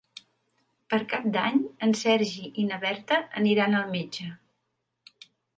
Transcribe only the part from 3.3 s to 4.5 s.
aniran al metge.